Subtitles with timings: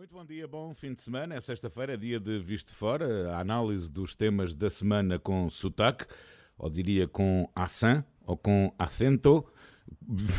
[0.00, 1.34] Muito bom dia, bom fim de semana.
[1.34, 6.06] É sexta-feira, dia de Visto Fora, a análise dos temas da semana com sotaque,
[6.56, 9.44] ou diria com accent, ou com acento.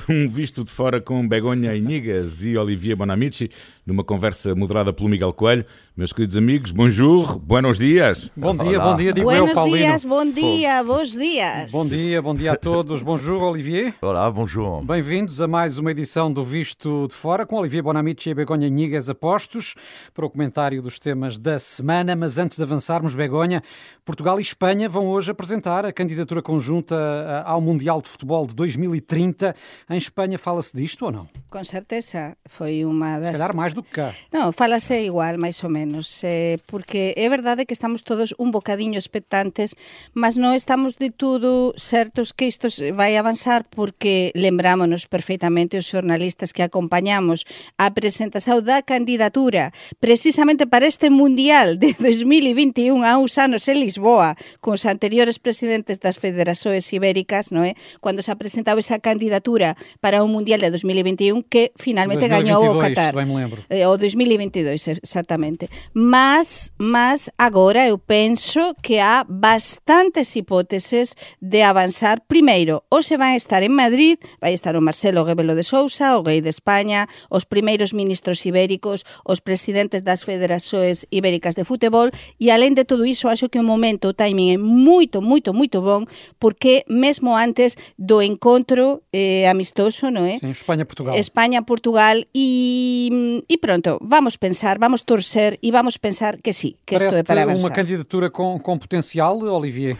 [0.09, 3.49] Um visto de fora com Begonha Inigas e Olivier Bonamici,
[3.85, 5.65] numa conversa moderada pelo Miguel Coelho.
[5.95, 8.31] Meus queridos amigos, bonjour, buenos dias.
[8.35, 9.77] Bom dia, bom dia, digo Buenos eu, Paulino.
[9.77, 11.71] dias, bom dia, bons dias.
[11.71, 13.01] Bom dia, bom dia a todos.
[13.01, 13.93] Bonjour, Olivier.
[14.01, 14.83] Olá, bonjour.
[14.83, 19.09] Bem-vindos a mais uma edição do Visto de Fora com Olivier Bonamici e Begonha Nigas
[19.09, 19.75] apostos
[20.13, 22.15] para o comentário dos temas da semana.
[22.15, 23.61] Mas antes de avançarmos, Begonha,
[24.05, 28.55] Portugal e Espanha vão hoje apresentar a candidatura conjunta ah, ao Mundial de Futebol de
[28.55, 29.40] 2030.
[29.89, 31.25] Em Espanha fala-se disto ou não?
[31.49, 33.31] Com certeza, foi uma Se das...
[33.37, 34.13] calhar mais do que cá.
[34.31, 38.99] Non, falase igual, máis ou menos, eh, porque é verdade que estamos todos un bocadiño
[38.99, 39.75] expectantes,
[40.13, 45.87] mas non estamos de todo certos que isto se vai avanzar porque lembrámonos perfeitamente os
[45.87, 47.47] xornalistas que acompañamos
[47.79, 49.71] a presentación da candidatura
[50.03, 56.03] precisamente para este Mundial de 2021 a uns anos en Lisboa con os anteriores presidentes
[56.03, 57.79] das federações ibéricas, non é?
[58.03, 62.75] Cando se apresentaba esa candidatura candidatura para o Mundial de 2021 que finalmente 2022, gañou
[62.75, 63.15] o Qatar.
[63.15, 63.63] Me lembro.
[63.69, 65.69] Eh, o 2022, exactamente.
[65.93, 72.21] Mas, mas agora eu penso que há bastantes hipóteses de avanzar.
[72.27, 76.41] Primeiro, hoxe vai estar en Madrid, vai estar o Marcelo Rebelo de Sousa, o rei
[76.41, 82.09] de España, os primeiros ministros ibéricos, os presidentes das federações ibéricas de futebol
[82.39, 85.81] e além de todo iso, acho que o momento, o timing é moito, moito, moito
[85.81, 86.05] bon
[86.39, 90.37] porque mesmo antes do encontro eh, amistoso, non é?
[90.37, 91.15] Sim, Espanha-Portugal.
[91.17, 96.95] España, Portugal y, y pronto, vamos pensar, vamos torcer y vamos pensar que sí, que
[96.95, 97.73] isto é para uma avançar.
[97.73, 99.97] candidatura com, com potencial, Olivier?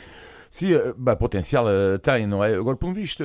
[0.52, 2.54] Sim, eh, bem, potencial eh, tem, não é?
[2.54, 3.24] Agora, um visto,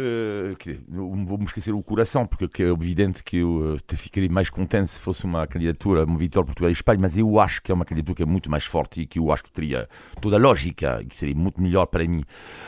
[0.60, 4.48] que, não vou-me esquecer o coração, porque que é evidente que eu te ficaria mais
[4.48, 7.74] contente se fosse uma candidatura, uma vitória Portugal e Espanha, mas eu acho que é
[7.74, 9.88] uma candidatura que é muito mais forte e que eu acho que teria
[10.20, 12.22] toda a lógica e que seria muito melhor para mim,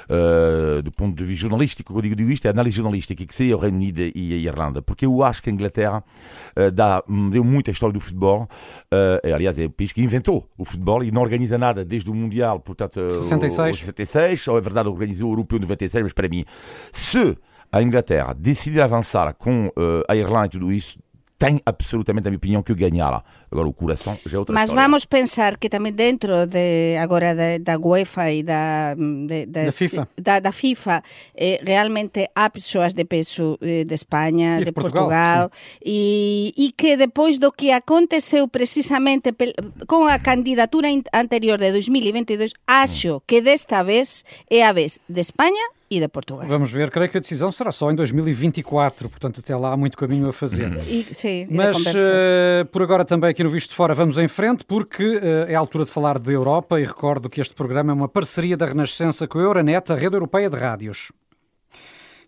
[0.08, 1.92] eh, do ponto de vista jornalístico.
[1.92, 4.82] Quando eu digo isto, é análise jornalística, que seria o Reino Unido e a Irlanda,
[4.82, 6.02] porque eu acho que a Inglaterra
[6.74, 8.48] dá, me deu muito a história do futebol,
[9.22, 12.14] é, aliás, é o país que inventou o futebol e não organiza nada desde o
[12.14, 13.08] Mundial, portanto, eh,
[13.76, 14.47] 66.
[14.52, 16.44] O- o 96, ou é verdade, organizou o Europeu 96, mas para mim,
[16.92, 17.36] se
[17.70, 20.98] a Inglaterra decidir avançar com eh, a Irlanda e tudo isso,
[21.38, 23.22] tem absolutamente, na minha opinião, que ganhar.
[23.50, 24.82] Agora, o coração já é outra Mas história.
[24.82, 30.02] vamos pensar que tamén dentro de agora da, da UEFA e da de, Da FIFA.
[30.18, 30.98] da, da FIFA
[31.38, 36.50] eh, realmente há persoas de peso eh, de España, E de de Portugal, Portugal, e,
[36.58, 39.54] e que depois do que aconteceu precisamente pel,
[39.86, 45.62] con a candidatura anterior de 2022, acho que desta vez é a vez de España
[45.90, 46.46] e de Portugal.
[46.46, 49.96] Vamos ver, creio que a decisão será só em 2024, portanto até lá há muito
[49.96, 50.76] caminho a fazer.
[50.86, 54.18] E, sim, e de Mas eh, por agora também aqui no Visto de Fora vamos
[54.18, 57.54] em frente porque eh, é a altura de falar de Europa e recordo que este
[57.54, 61.10] programa é uma parceria da Renascença com a Euronet, a rede europeia de rádios.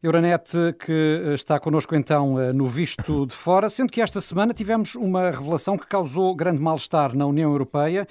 [0.03, 4.55] Euronet que eh, está connosco então eh, no Visto de Fora, sendo que esta semana
[4.55, 8.06] tivemos uma revelação que causou grande mal-estar na União Europeia.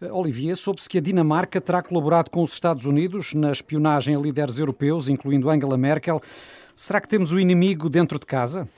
[0.00, 4.18] Eh, Olivier, soube-se que a Dinamarca terá colaborado com os Estados Unidos na espionagem a
[4.18, 6.20] líderes europeus, incluindo Angela Merkel.
[6.74, 8.68] Será que temos o inimigo dentro de casa?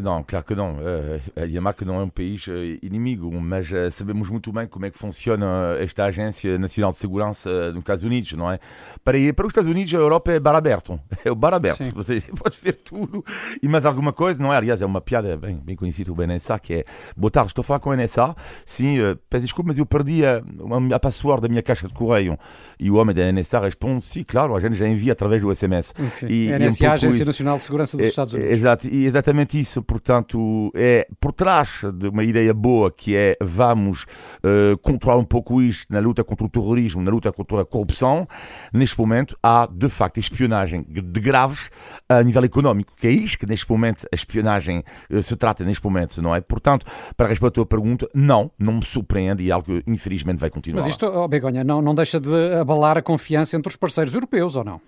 [0.00, 0.76] Não, claro que não.
[0.80, 4.86] Eh, A Dinamarca não é um país eh, inimigo, mas eh, sabemos muito bem como
[4.86, 8.58] é que funciona esta Agência Nacional de Segurança eh, nos Estados Unidos, não é?
[9.04, 10.98] Para, para os Estados Unidos, a Europa é bar aberto.
[11.24, 11.82] É o bar aberto.
[11.82, 11.90] Sim.
[11.94, 13.24] Você pode ver tudo
[13.62, 14.56] e mais alguma coisa, não é?
[14.56, 16.84] Aliás, é uma piada bem, bem conhecida do NSA, que é
[17.16, 18.34] boa tarde, estou a falar com o NSA.
[18.64, 21.94] Sim, eh, peço desculpa, mas eu perdi a, a, a password da minha caixa de
[21.94, 22.38] correio.
[22.78, 25.92] E o homem da NSA responde, sim, claro, a gente já envia através do SMS.
[26.06, 26.26] Sim.
[26.28, 27.26] E- e a é um NSA, pouco Agência isso.
[27.26, 28.52] Nacional de Segurança dos Estados Unidos.
[28.52, 29.75] Exato, e exatamente isso.
[29.82, 34.06] Portanto, é por trás de uma ideia boa que é vamos
[34.42, 38.26] eh, controlar um pouco isto na luta contra o terrorismo, na luta contra a corrupção.
[38.72, 41.70] Neste momento, há de facto espionagem de graves
[42.08, 45.84] a nível económico, que é isto que neste momento a espionagem eh, se trata neste
[45.84, 46.40] momento, não é?
[46.40, 46.86] Portanto,
[47.16, 50.50] para responder à tua pergunta, não, não me surpreende e é algo que infelizmente vai
[50.50, 50.80] continuar.
[50.80, 54.56] Mas isto, oh, Begonha, não, não deixa de abalar a confiança entre os parceiros europeus,
[54.56, 54.80] ou não?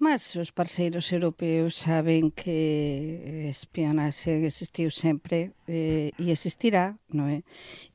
[0.00, 7.44] Mas os parceiros europeus saben que espionaxe existiu sempre eh, e existirá, non é?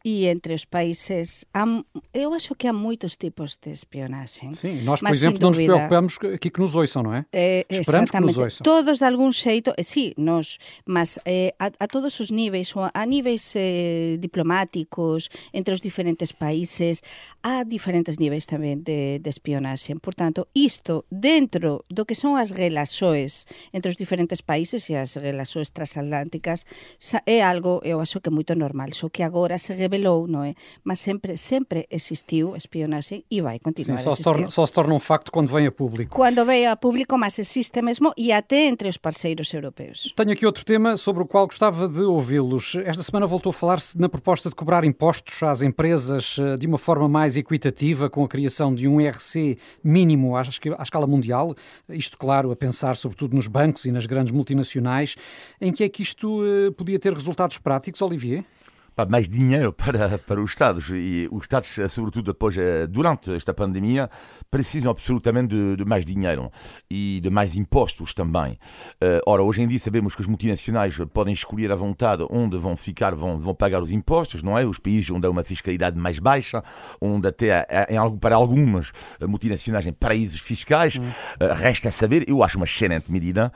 [0.06, 1.66] E entre os países, há,
[2.14, 4.46] eu acho que há moitos tipos de espionaxe.
[4.54, 7.26] Sim, nós, por Mas, exemplo, não nos preocupamos aqui que nos ouçam, não é?
[7.34, 8.64] Eh, Esperamos que nos ouçam.
[8.64, 13.06] Todos de algún xeito, eh, sí, nos, mas eh, a, a todos os níveis, a
[13.10, 17.02] níveis eh, diplomáticos, entre os diferentes países,
[17.42, 19.98] há diferentes níveis tamén de, de espionaxe.
[19.98, 25.18] Por tanto, isto dentro do que son as relaxoes entre os diferentes países e as
[25.18, 26.70] relaxoes transatlánticas
[27.26, 30.56] é algo, eu acho que moito normal, só que agora se revelou, non é?
[30.84, 34.74] Mas sempre sempre existiu espionaxe e vai continuar Sim, só, a se torna, só se
[34.74, 36.16] torna um facto quando vem a público.
[36.16, 40.14] Quando vem a público, mas existe mesmo e até entre os parceiros europeus.
[40.16, 42.76] Tenho aqui outro tema sobre o qual gostava de ouvi-los.
[42.86, 46.78] Esta semana voltou a falar-se na proposta de cobrar impostos às empresas eh, de uma
[46.78, 51.56] forma mais equitativa, com a criação de um IRC mínimo à escala mundial.
[51.90, 55.16] Isto, claro, a pensar sobretudo nos bancos e nas grandes multinacionais.
[55.60, 58.44] Em que é que isto eh, podia ter resultados práticos, Olivier?
[59.10, 60.90] Mais dinheiro para, para os Estados.
[60.90, 64.10] E os Estados, sobretudo depois, eh, durante esta pandemia,
[64.50, 66.50] precisam absolutamente de, de mais dinheiro
[66.90, 68.58] e de mais impostos também.
[69.02, 72.78] Eh, ora, hoje em dia sabemos que os multinacionais podem escolher à vontade onde vão
[72.78, 74.66] ficar, vão, vão pagar os impostos, não é?
[74.66, 76.64] Os países onde há uma fiscalidade mais baixa,
[77.02, 80.98] onde até em, para algumas multinacionais em paraísos fiscais.
[80.98, 81.10] Hum.
[81.56, 83.52] Resta saber, eu acho uma excelente medida,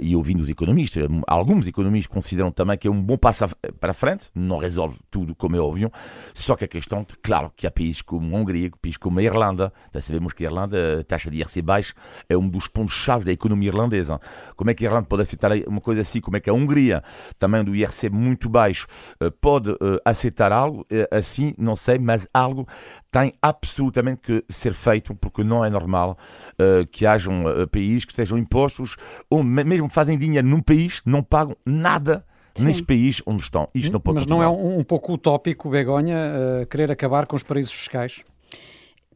[0.00, 3.46] e ouvindo os economistas, alguns economistas consideram também que é um bom passo
[3.80, 5.90] para a frente não resolve tudo, como é óbvio.
[6.34, 9.72] Só que a questão, claro, que há países como a Hungria, países como a Irlanda,
[9.92, 11.94] já sabemos que a Irlanda, a taxa de IRC baixa,
[12.28, 14.20] é um dos pontos-chave da economia irlandesa.
[14.54, 16.20] Como é que a Irlanda pode aceitar uma coisa assim?
[16.20, 17.02] Como é que a Hungria,
[17.38, 18.86] também do IRC muito baixo,
[19.20, 21.54] eh, pode eh, aceitar algo eh, assim?
[21.58, 22.66] Não sei, mas algo
[23.10, 26.18] tem absolutamente que ser feito, porque não é normal
[26.92, 28.96] que hajam países que sejam impostos,
[29.30, 32.24] ou mesmo fazem dinheiro num país, não pagam nada
[32.60, 32.66] Sim.
[32.66, 33.68] neste país onde estão.
[33.74, 34.46] Isto não pode Mas continuar.
[34.46, 36.16] não é um, um pouco utópico, Begonha,
[36.62, 38.22] uh, querer acabar com os paraísos fiscais?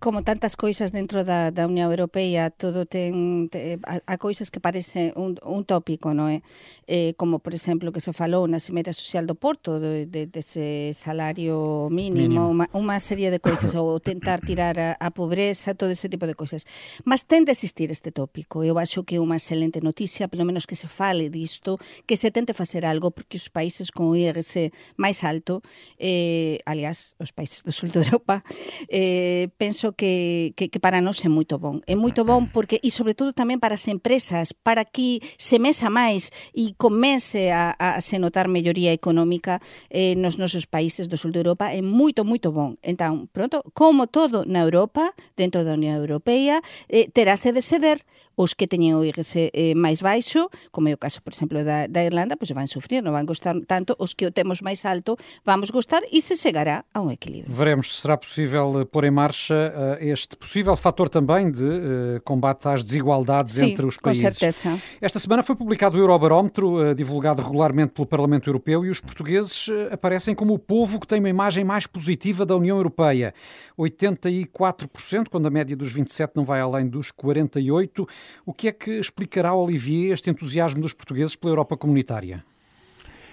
[0.01, 4.59] como tantas coisas dentro da, da Unión Europea, todo ten, te, a, a coisas que
[4.59, 6.41] parece un, un tópico, non é?
[6.41, 6.43] Eh?
[6.89, 10.97] eh, como, por exemplo, que se falou na Cimeira Social do Porto, de, de, dese
[10.97, 12.49] salario mínimo, mínimo.
[12.49, 16.33] Uma, unha serie de coisas, ou tentar tirar a, a pobreza, todo ese tipo de
[16.33, 16.65] coisas.
[17.05, 18.65] Mas ten de existir este tópico.
[18.65, 21.77] Eu acho que é unha excelente noticia, pelo menos que se fale disto,
[22.09, 25.61] que se tente facer algo, porque os países con IRC máis alto,
[26.01, 28.41] eh, aliás, os países do sul de Europa,
[28.89, 31.81] eh, penso que, que, que para nós é moito bon.
[31.87, 35.89] É moito bon porque, e sobre todo tamén para as empresas, para que se mesa
[35.89, 41.33] máis e comece a, a se notar melloría económica eh, nos nosos países do sul
[41.33, 42.77] de Europa, é moito, moito bon.
[42.81, 48.03] Entón, pronto, como todo na Europa, dentro da Unión Europea, eh, terase de ceder
[48.41, 51.85] os que teñen o IRS eh, máis baixo, como é o caso, por exemplo, da,
[51.85, 55.21] da Irlanda, pois van sufrir, non van gostar tanto, os que o temos máis alto
[55.45, 57.53] vamos gostar e se chegará a um equilíbrio.
[57.53, 62.21] Veremos se será possível eh, pôr em marcha uh, este possível fator também de uh,
[62.25, 64.25] combate às desigualdades Sim, entre os países.
[64.25, 64.81] com certeza.
[65.01, 69.69] Esta semana foi publicado o Eurobarómetro, uh, divulgado regularmente pelo Parlamento Europeu, e os portugueses
[69.93, 73.35] aparecem como o povo que tem uma imagem mais positiva da União Europeia.
[73.79, 78.09] 84%, quando a média dos 27 não vai além dos 48%.
[78.45, 82.45] O que é que explicará, Olivier, este entusiasmo dos portugueses pela Europa comunitária?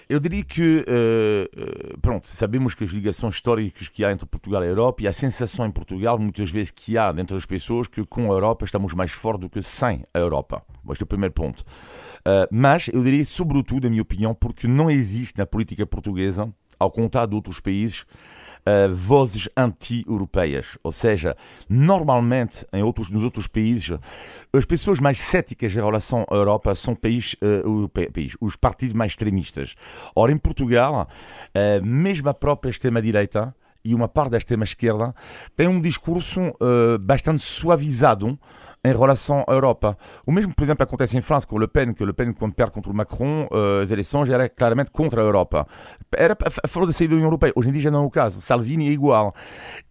[0.10, 4.68] Eu diria que, uh, pronto, sabemos que as ligações históricas que há entre Portugal e
[4.68, 8.06] a Europa e a sensação em Portugal, muitas vezes, que há dentro das pessoas que
[8.06, 10.64] com a Europa estamos mais fortes do que sem a Europa.
[10.90, 11.60] Este é o primeiro ponto.
[11.60, 16.50] Uh, mas eu diria, sobretudo, na minha opinião, porque não existe na política portuguesa,
[16.80, 18.06] ao contrário de outros países,
[18.68, 20.78] uh, vozes anti-europeias.
[20.84, 21.36] Ou seja,
[21.70, 23.98] normalmente em outros, nos outros países,
[24.54, 29.14] as pessoas mais céticas em relação à Europa são país, uh, país, os partidos mais
[29.14, 29.76] extremistas.
[30.16, 35.16] Ora, em Portugal, uh, mesmo a própria extrema-direita e uma parte da extrema-esquerda
[35.56, 36.42] tem um discurso
[37.00, 38.38] bastante suavizado
[38.88, 39.98] em relação à Europa.
[40.26, 42.72] O mesmo, por exemplo, acontece em França com Le Pen, que Le Pen, quando perde
[42.72, 45.68] contra o Macron, uh, as eleições era claramente contra a Europa.
[46.16, 46.36] Era
[46.68, 47.54] favor da saída da União Europeia.
[47.56, 48.42] Hoje em dia já não é o caso.
[48.42, 49.34] Salvini é igual.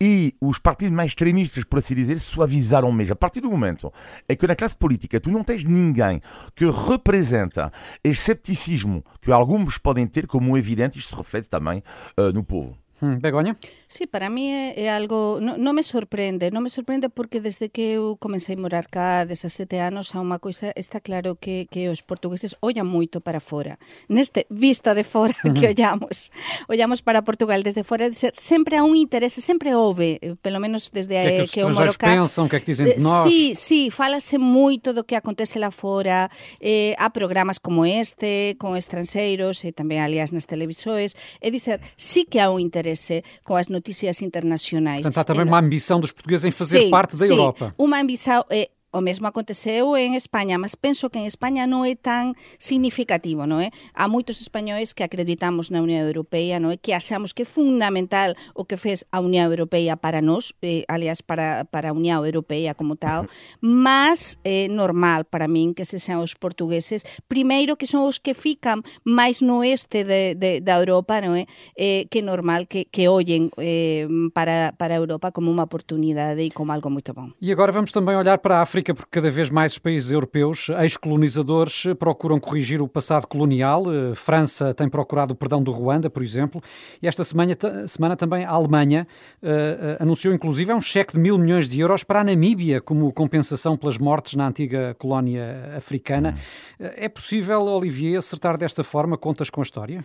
[0.01, 3.13] E os partidos mais extremistas, por assim dizer, suavizaram mesmo.
[3.13, 3.93] A partir do momento
[4.29, 6.21] é que na classe política tu não tens ninguém
[6.55, 7.73] que representa
[8.05, 11.83] este escepticismo que alguns podem ter como evidente, isto se reflete também
[12.19, 12.77] uh, no povo.
[13.01, 13.57] Hmm, Begoña?
[13.89, 15.37] Sí, para mí é, é algo...
[15.37, 19.29] Non no me sorprende, non me sorprende porque desde que eu comecei a morar cá,
[19.29, 23.37] desde sete anos, a unha coisa está claro que, que os portugueses ollan moito para
[23.37, 23.77] fora.
[24.09, 25.57] Neste vista de fora uh -huh.
[25.61, 26.33] que ollamos,
[26.73, 30.57] ollamos para Portugal desde fora, de ser, sempre há un interese, sempre houve, eh, pelo
[30.57, 32.17] menos desde que, é que, que eu moro cá.
[32.17, 33.29] pensam, que é que dizem de nós?
[33.29, 36.33] Sí, sí, falase moito do que acontece lá fora,
[36.65, 41.13] eh, há programas como este, con estranxeiros, e tamén, aliás, nas televisores,
[41.45, 42.86] é dizer, sí que há un interese
[43.45, 45.03] com as notícias internacionais.
[45.03, 47.75] Portanto, há também uma ambição dos portugueses em fazer sim, parte da sim, Europa.
[47.79, 51.93] Uma ambição, eh, o mesmo aconteceu en España, mas penso que en España non é
[51.93, 53.69] tan significativo, non é?
[53.93, 56.81] Há moitos españois que acreditamos na Unión Europea, non é?
[56.81, 61.21] Que achamos que é fundamental o que fez a Unión Europea para nós, eh, aliás,
[61.21, 63.29] para, para a Unión Europea como tal,
[63.61, 68.17] mas é eh, normal para min que se sean os portugueses, primeiro que son os
[68.17, 71.45] que fican máis no oeste de, de, da Europa, non é?
[71.77, 76.49] Eh, que normal que, que ollen eh, para, para a Europa como unha oportunidade e
[76.49, 77.37] como algo moito bom.
[77.45, 80.69] E agora vamos também olhar para a África, porque cada vez mais os países europeus,
[80.69, 83.85] ex-colonizadores, procuram corrigir o passado colonial.
[83.93, 86.63] Eh, França tem procurado o perdão do Ruanda, por exemplo,
[87.03, 89.07] e esta semana, semana também a Alemanha
[89.43, 93.77] uh, anunciou inclusive um cheque de mil milhões de euros para a Namíbia como compensação
[93.77, 96.35] pelas mortes na antiga colónia africana.
[96.81, 96.87] Hum.
[96.97, 100.05] É possível, Olivier, acertar desta forma contas com a história?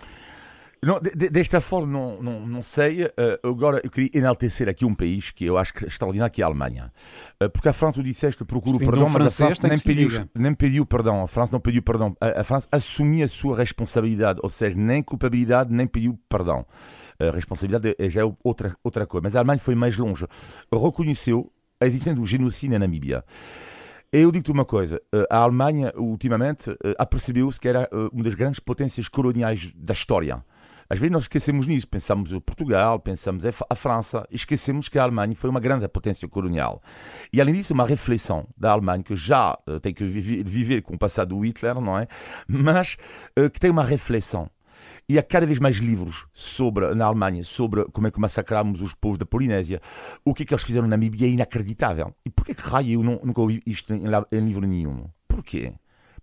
[0.84, 3.06] Não, de, desta forma, não, não, não sei.
[3.06, 6.42] Uh, agora, eu queria enaltecer aqui um país que eu acho que é extraordinário, que
[6.42, 6.92] é a Alemanha.
[7.40, 10.56] Uh, porque a França, tu disseste, procura o perdão, mas a França nem pediu, nem
[10.56, 11.22] pediu perdão.
[11.22, 12.18] A França não pediu perdão.
[12.20, 16.66] A, a França assumiu a sua responsabilidade, ou seja, nem culpabilidade, nem pediu perdão.
[17.20, 19.22] A responsabilidade é, já é outra, outra coisa.
[19.24, 20.26] Mas a Alemanha foi mais longe.
[20.74, 23.24] Reconheceu a existência do genocídio na Namíbia.
[24.12, 29.08] Eu digo-te uma coisa: eh, a Alemanha, ultimamente, apercebeu-se que era uma das grandes potências
[29.08, 30.44] coloniais da história.
[30.92, 35.34] Às vezes nós esquecemos nisso, pensamos em Portugal, pensamos a França, esquecemos que a Alemanha
[35.34, 36.84] foi uma grande potência colonial.
[37.32, 41.00] E além disso, uma reflexão da Alemanha que já uh, tem que viver, com o
[41.00, 42.10] passado do Hitler, não é?
[42.46, 42.98] Mas
[43.40, 44.50] uh, que tem uma reflexão.
[45.08, 48.94] E há cada vez mais livros sobre, na Alemanha sobre como é que massacramos os
[48.94, 49.82] povos da Polinésia.
[50.26, 52.14] O que é que eles fizeram na Namíbia é inacreditável.
[52.26, 55.06] E porquê que raio eu não, nunca ouvi isto em, em livro nenhum?
[55.26, 55.72] Porquê?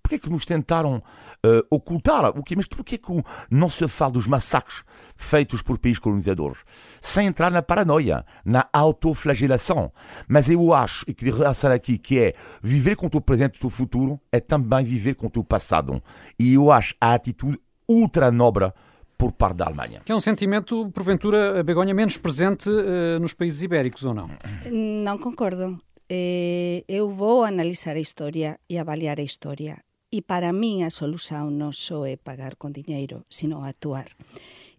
[0.09, 1.03] Porquê que nos tentaram
[1.45, 2.25] uh, ocultar?
[2.31, 2.57] O quê?
[2.57, 3.12] Mas porquê que
[3.50, 4.83] não se fala dos massacres
[5.15, 6.61] feitos por países colonizadores?
[6.99, 9.93] Sem entrar na paranoia, na autoflagelação.
[10.27, 13.59] Mas eu acho, e queria realçar aqui, que é viver com o teu presente e
[13.59, 16.03] o teu futuro é também viver com o teu passado.
[16.38, 18.73] E eu acho a atitude ultra nobre
[19.19, 20.00] por parte da Alemanha.
[20.07, 24.31] Que é um sentimento, porventura, Begonha, menos presente uh, nos países ibéricos, ou não?
[25.05, 25.79] Não concordo.
[26.11, 29.77] Eh, eu vou analizar a historia e avaliar a historia
[30.09, 34.17] E para min a solución non só é pagar con diñeiro, sino actuar.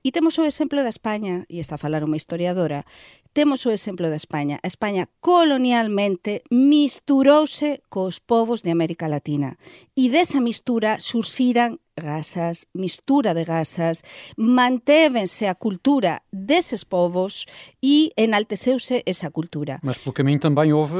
[0.02, 2.88] E temos o exemplo da España, e está a falar unha historiadora,
[3.36, 4.58] temos o exemplo da España.
[4.64, 9.62] A España colonialmente misturouse cos povos de América Latina.
[9.94, 14.04] E desa mistura surxiran gasas, mistura de gasas,
[14.36, 17.46] mantévense a cultura deses povos
[17.82, 19.80] e enalteceuse esa cultura.
[19.84, 20.98] Mas pelo caminho também houve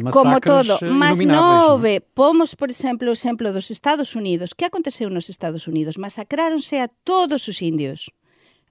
[0.00, 2.00] massacres Como todo, mas non houve.
[2.00, 4.54] Pomos, por exemplo, o exemplo dos Estados Unidos.
[4.54, 5.96] Que aconteceu nos Estados Unidos?
[5.96, 8.10] Masacráronse a todos os indios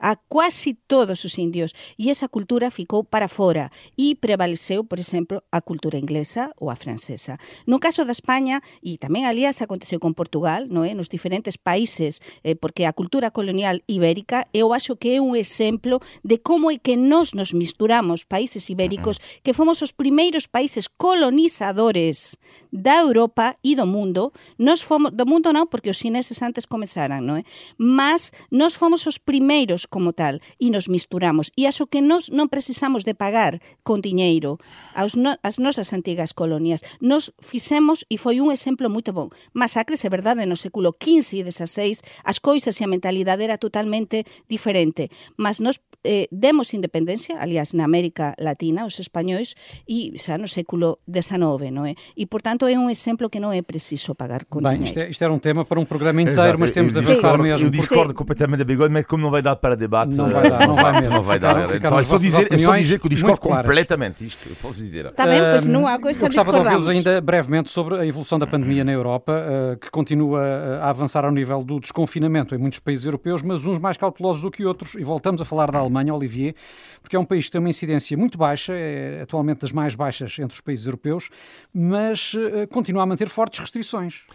[0.02, 5.44] a quasi todos os indios e esa cultura ficou para fora e prevaleceu, por exemplo,
[5.54, 7.38] a cultura inglesa ou a francesa.
[7.70, 10.98] No caso da España, e tamén aliás aconteceu con Portugal, non é?
[10.98, 16.02] nos diferentes países, eh, porque a cultura colonial ibérica eu acho que é un exemplo
[16.26, 22.42] de como é que nós nos misturamos países ibéricos, que fomos os primeiros países colonizadores
[22.74, 24.34] da Europa e do mundo.
[24.58, 27.44] Nos fomos, do mundo non, porque os chineses antes comezaran, non é?
[27.78, 31.52] Mas nós fomos os primeiros como tal e nos misturamos.
[31.60, 34.58] E aso que nós non precisamos de pagar con diñeiro
[34.96, 36.82] aos no, as nosas antigas colonias.
[37.04, 41.52] Nos fixemos, e foi un exemplo moito bon, masacres, é verdade, no século XV e
[41.52, 45.12] XVI, as coisas e a mentalidade era totalmente diferente.
[45.36, 49.56] Mas nos eh, demos independencia, aliás, na América Latina, os españois,
[49.88, 51.94] e xa no século XIX, non é?
[52.18, 55.22] E, portanto, é un exemplo que non é preciso pagar con Bem, isto, é, isto
[55.22, 56.60] era um tema para um programa inteiro, Exato.
[56.60, 57.68] mas temos de avançar mesmo.
[57.68, 60.16] Eu discordo completamente da bigode, mas como não vai dar para debate.
[60.16, 61.16] Não vai dar, não vai mesmo.
[61.16, 61.68] Não vai dar.
[61.68, 64.50] Ficaram, então, é, só dizer, é só dizer que eu discordo completamente isto.
[64.50, 65.06] Eu posso dizer.
[65.06, 68.40] Está bem, pois não há coisa Eu gostava de ouvi-los ainda brevemente sobre a evolução
[68.40, 70.42] da pandemia na Europa, uh, que continua
[70.82, 74.50] a avançar ao nível do desconfinamento em muitos países europeus, mas uns mais cautelosos do
[74.50, 74.96] que outros.
[74.96, 76.56] E voltamos a falar da Alemanha, Olivier,
[77.02, 80.38] porque é um país que tem uma incidência muito baixa, é atualmente das mais baixas
[80.40, 81.30] entre os países europeus,
[81.74, 84.26] mas uh, continua a manter fortes restrições.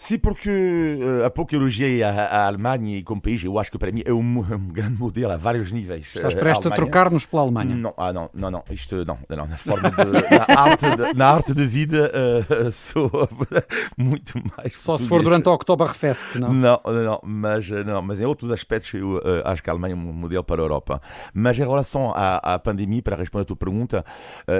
[0.00, 0.48] Sim, porque
[1.26, 3.42] há pouco elogiei a, a Alemanha como país.
[3.42, 6.14] Eu acho que para mim é um, um grande modelo a vários níveis.
[6.14, 7.74] Estás eh, prestes a, a trocar-nos pela Alemanha?
[7.74, 8.64] Não, ah, não, não, não.
[8.70, 13.10] Isto não, não na forma de, na, arte de, na arte de vida uh, sou
[13.98, 14.78] muito mais.
[14.78, 16.54] Só se for durante a Oktoberfest, não?
[16.54, 19.96] Não, não, mas, não, mas em outros aspectos eu uh, acho que a Alemanha é
[19.96, 21.02] um modelo para a Europa.
[21.34, 24.04] Mas em relação à, à pandemia, para responder a tua pergunta,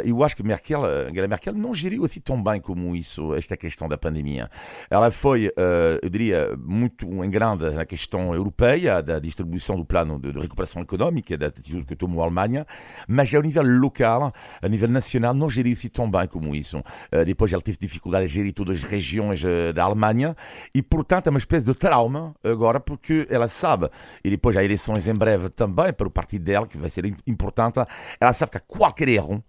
[0.04, 3.88] eu acho que Merkel, Angela Merkel não geriu assim tão bem como isso, esta questão
[3.88, 4.50] da pandemia.
[4.90, 5.52] Ela foi foi,
[6.00, 11.36] eu diria, muito em grande na questão europeia, da distribuição do plano de, recuperação económica,
[11.36, 12.66] da atitude que tomou a Alemanha,
[13.06, 14.32] mas ao nível local,
[14.62, 16.82] a nível nacional, não geriu-se tão bem como isso.
[17.26, 19.42] depois ela teve dificuldade a gerir todas as regiões
[19.74, 20.34] da Alemanha
[20.74, 23.90] e, portanto, é uma espécie de trauma agora, porque ela sabe,
[24.24, 27.78] e depois há eleições em breve também para o partido dela, que vai ser importante,
[28.18, 29.44] ela sabe que qualquer erro,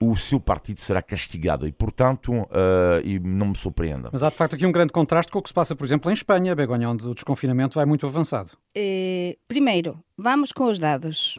[0.00, 4.10] o seu partido será castigado e, portanto, uh, e não me surpreenda.
[4.12, 6.10] Mas há de facto aqui um grande contraste com o que se passa, por exemplo,
[6.10, 8.52] em Espanha, Begonha, onde o desconfinamento vai muito avançado.
[8.74, 11.38] Eh, primeiro, vamos com os dados.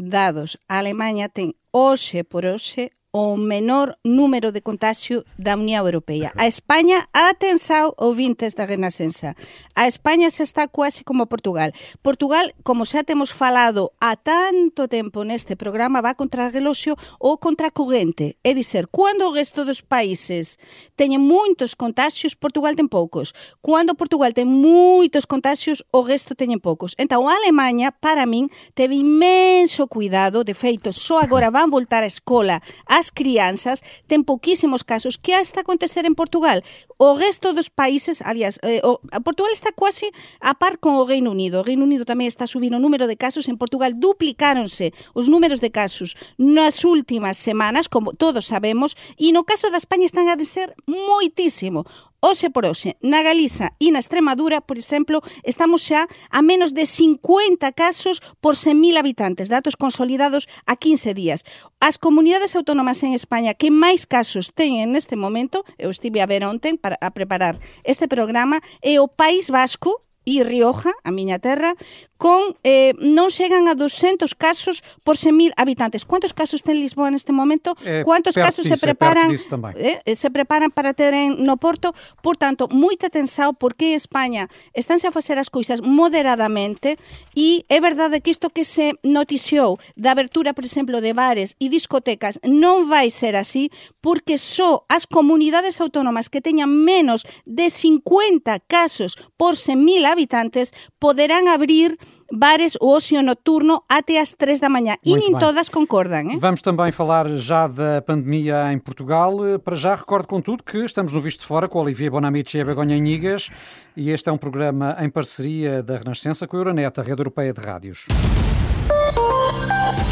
[0.00, 0.56] Dados.
[0.68, 6.32] A Alemanha tem hoje por hoje o menor número de contagio da Unión Europea.
[6.34, 9.36] A España, atensao ouvintes da Renascença.
[9.74, 11.72] a España se está quase como Portugal.
[12.00, 17.70] Portugal, como xa temos falado a tanto tempo neste programa, va contra reloxo ou contra
[17.70, 18.36] corrente.
[18.44, 20.56] É dizer, cando o resto dos países
[20.96, 23.36] teñen moitos contagios, Portugal ten poucos.
[23.60, 26.96] Cando Portugal ten moitos contagios, o resto teñen poucos.
[26.96, 30.44] Entón, a Alemanha, para min, teve imenso cuidado.
[30.44, 35.34] De feito, só agora van voltar á escola a as crianzas ten pouquísimos casos que
[35.34, 36.62] hasta acontecer en Portugal
[37.02, 40.06] o resto dos países, aliás, eh, o, Portugal está quasi
[40.38, 41.58] a par con o Reino Unido.
[41.58, 45.58] O Reino Unido tamén está subindo o número de casos en Portugal, duplicáronse os números
[45.58, 50.38] de casos nas últimas semanas, como todos sabemos, e no caso da España están a
[50.38, 51.82] de ser moitísimo
[52.22, 56.86] hoxe por hoxe, na Galiza e na Extremadura, por exemplo, estamos xa a menos de
[56.86, 61.42] 50 casos por 100.000 habitantes, datos consolidados a 15 días.
[61.82, 66.46] As comunidades autónomas en España que máis casos teñen neste momento, eu estive a ver
[66.46, 71.74] ontem para a preparar este programa, é o País Vasco, e Rioja, a miña terra,
[72.22, 76.06] con eh, non chegan a 200 casos por 100.000 habitantes.
[76.06, 77.74] Quantos casos ten Lisboa neste momento?
[77.82, 79.34] Eh, Quantos casos se preparan
[79.74, 81.90] eh, eh, se preparan para teren no Porto?
[82.22, 86.94] Por tanto, moita tensao porque España estánse a facer as cousas moderadamente
[87.34, 91.74] e é verdade que isto que se noticiou da abertura, por exemplo, de bares e
[91.74, 98.62] discotecas non vai ser así porque só as comunidades autónomas que teñan menos de 50
[98.70, 100.70] casos por 100.000 habitantes
[101.02, 101.98] poderán abrir
[102.32, 104.96] bares o ocio noturno até às 3 da manhã.
[105.04, 105.38] Muito e nem bem.
[105.38, 106.30] todas concordam.
[106.30, 106.38] Hein?
[106.38, 109.36] Vamos também falar já da pandemia em Portugal.
[109.62, 112.96] Para já, recordo contudo que estamos no Visto Fora com Olivier Bonamici e a Begonha
[112.96, 113.50] Inigas
[113.96, 117.52] e este é um programa em parceria da Renascença com a Euronet, a rede europeia
[117.52, 118.06] de rádios.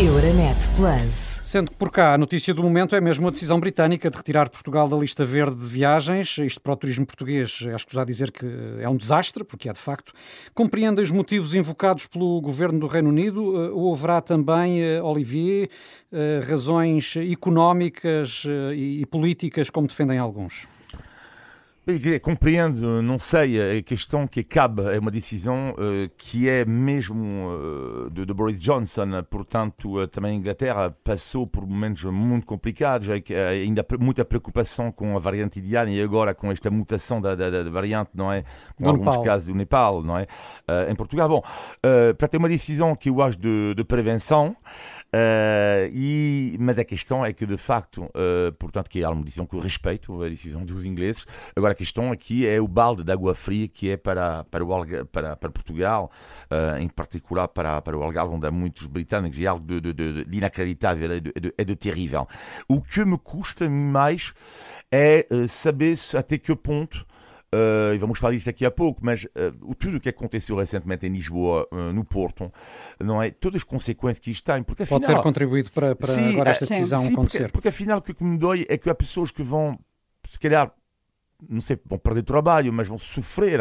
[0.00, 1.40] Euronet Plus.
[1.42, 4.48] Sendo que por cá a notícia do momento é mesmo a decisão britânica de retirar
[4.48, 6.38] Portugal da lista verde de viagens.
[6.38, 8.46] Isto para o turismo português é escusado dizer que
[8.81, 10.14] é um desastre, porque é de facto.
[10.55, 15.68] Compreendem os motivos invocados pelo governo do Reino Unido eh, ou haverá também, eh, Olivier,
[16.11, 18.44] eh, razões económicas
[18.75, 20.66] e políticas, como defendem alguns?
[22.21, 28.11] Compreendo, não sei, a questão que cabe é uma decisão uh, que é mesmo uh,
[28.11, 33.85] de, de, Boris Johnson, portanto, uh, também a Inglaterra passou por momentos muito complicados, ainda
[33.99, 38.11] muita preocupação com a variante indiana e agora com esta mutação da, da, da variante,
[38.14, 38.45] não é?
[38.77, 39.25] Com do alguns Nepal.
[39.25, 40.27] casos do Nepal, não é?
[40.88, 41.43] em Portugal, bom,
[42.16, 44.55] para ter uma decisão que eu acho de, de prevenção,
[45.12, 49.44] Uh, e, mas a questão é que, de facto, uh, portanto, que é uma decisão
[49.44, 51.27] que eu respeito, a decisão dos ingleses.
[51.57, 55.07] Agora, a questão aqui é o balde de água fria que é para, para, o
[55.07, 56.12] para, para Portugal,
[56.51, 59.81] uh, em particular para, para o Algarve, onde há muitos britânicos, e é algo de,
[59.81, 62.29] de, de, de inacreditável, é de, de, é de terrível.
[62.68, 64.33] O que me custa mais
[64.92, 67.07] é saber até que ponto
[67.53, 71.05] Uh, e vamos falar disto daqui a pouco, mas uh, tudo o que aconteceu recentemente
[71.05, 72.53] em Lisboa, uh, no Porto,
[73.01, 73.33] não é?
[73.33, 75.01] Todas as consequências que isto tem, porque afinal...
[75.01, 77.39] Pode ter contribuído para, para sim, agora esta decisão sim, acontecer.
[77.39, 79.77] Porque, porque afinal o que me dói é que há pessoas que vão,
[80.25, 80.73] se calhar,
[81.49, 83.61] não sei, vão perder trabalho, mas vão sofrer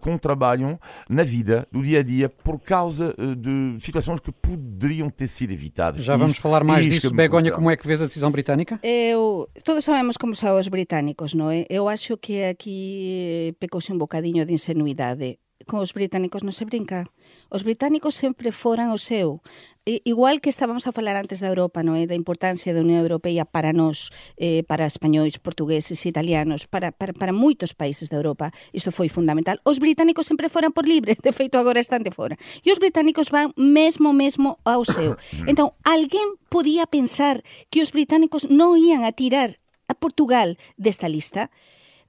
[0.00, 4.32] com o trabalho na vida do dia a dia por causa uh, de situações que
[4.32, 6.04] poderiam ter sido evitadas.
[6.04, 7.14] Já vamos falar mais disso.
[7.14, 8.78] Begonha, como é que vês a decisão britânica?
[8.82, 11.64] Eu, todos sabemos como são os britânicos, não é?
[11.68, 15.38] Eu acho que aqui pecou-se um bocadinho de ingenuidade
[15.68, 17.04] con os británicos non se brinca.
[17.52, 19.44] Os británicos sempre foran o seu.
[19.84, 22.08] E, igual que estábamos a falar antes da Europa, non é?
[22.08, 24.08] da importancia da Unión Europea para nós,
[24.40, 29.60] eh, para españois, portugueses, italianos, para, para, para moitos países da Europa, isto foi fundamental.
[29.68, 32.40] Os británicos sempre foran por libre, de feito agora están de fora.
[32.64, 35.20] E os británicos van mesmo mesmo ao seu.
[35.50, 41.52] Entón, alguén podía pensar que os británicos non ían a tirar a Portugal desta lista?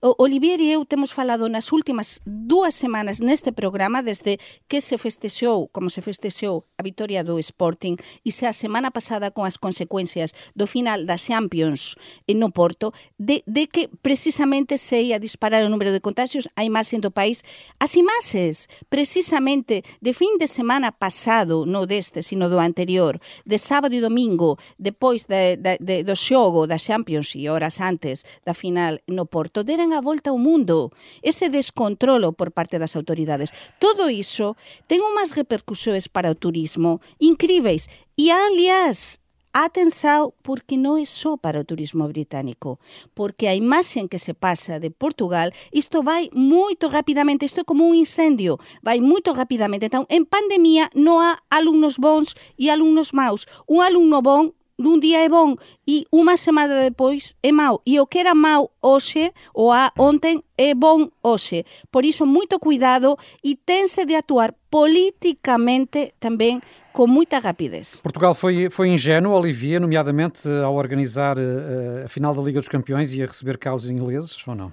[0.02, 5.68] Olivier e eu temos falado nas últimas dúas semanas neste programa desde que se festexou,
[5.74, 10.32] como se festexou a vitória do Sporting e se a semana pasada con as consecuencias
[10.56, 12.00] do final da Champions
[12.32, 16.96] no Porto, de, de que precisamente se ia disparar o número de contagios a imaxe
[17.04, 17.44] do país.
[17.76, 23.92] As imaxes, precisamente, de fin de semana pasado, non deste, sino do anterior, de sábado
[23.92, 29.04] e domingo, depois de, de, de, do xogo da Champions e horas antes da final
[29.04, 30.92] no Porto, deran a volta ao mundo.
[31.22, 33.54] Ese descontrolo por parte das autoridades.
[33.80, 37.88] Todo iso ten unhas repercusións para o turismo incríveis.
[38.18, 39.20] E, aliás,
[39.52, 42.78] Atenção, porque non é só para o turismo británico,
[43.18, 47.90] porque a imaxe que se pasa de Portugal, isto vai moito rapidamente, isto é como
[47.90, 49.90] un incendio, vai moito rapidamente.
[49.90, 53.50] Então, en pandemia non há alumnos bons e alumnos maus.
[53.66, 57.84] Un alumno bon nun día é bon e unha semana depois é mau.
[57.84, 61.68] E o que era mau hoxe ou a onten é bon hoxe.
[61.92, 66.64] Por iso, moito cuidado e tense de actuar politicamente tamén
[66.96, 68.00] com muita rapidez.
[68.00, 73.14] Portugal foi, foi ingênuo, Olivier, nomeadamente ao organizar uh, a final da Liga dos Campeões
[73.14, 74.72] e a receber cá os ingleses, ou não?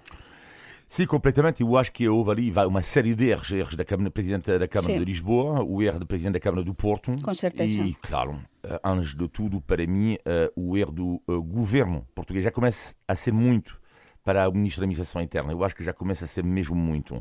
[0.89, 1.63] Sim, completamente.
[1.63, 3.51] Eu acho que houve ali uma série de erros.
[3.51, 4.99] Erros da Câmara, Presidente da Câmara Sim.
[4.99, 7.15] de Lisboa, o erro do Presidente da Câmara do Porto.
[7.21, 7.81] Com certeza.
[7.81, 12.45] E, claro, eh, antes de tudo, para mim, uh, o erro do uh, governo português.
[12.45, 13.81] Já começa a ser muito
[14.27, 15.53] para o Ministro da Administração Interna.
[15.53, 17.15] Eu acho que já começa a ser mesmo muito.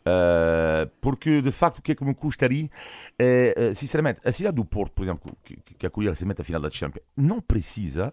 [0.00, 4.64] Uh, porque, de facto, o que é que me custaria, uh, sinceramente, a cidade do
[4.64, 8.12] Porto, por exemplo, que, que acolheu recentemente a final da Champions, não precisa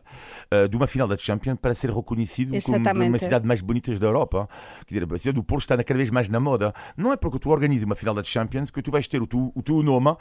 [0.54, 2.90] uh, de uma final da Champions para ser reconhecido Exatamente.
[2.90, 4.48] como uma cidade mais bonita da Europa.
[4.86, 6.76] Quer dizer, a cidade do Porto está cada vez mais na moda.
[6.96, 9.52] Não é porque tu organizas uma final da Champions que tu vais ter o teu,
[9.56, 10.16] o teu nome,